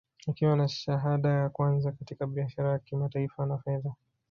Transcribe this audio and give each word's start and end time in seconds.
Akiwa 0.27 0.55
na 0.55 0.67
shahada 0.67 1.29
ya 1.29 1.49
kwanza 1.49 1.91
katika 1.91 2.27
biashara 2.27 2.69
ya 2.71 2.79
kimataifa 2.79 3.45
na 3.45 3.57
fedha 3.57 3.93